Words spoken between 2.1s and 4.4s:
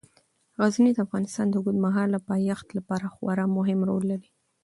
پایښت لپاره خورا مهم رول لري.